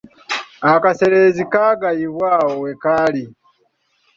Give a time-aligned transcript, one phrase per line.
[0.73, 3.23] Akaseerezi kagayibwa awo we kali.